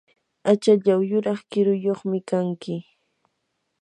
[0.51, 2.75] achallaw yuraq kiruyuqmi kanki.